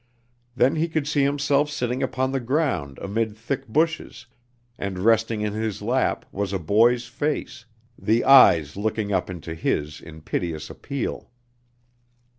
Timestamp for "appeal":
10.71-11.29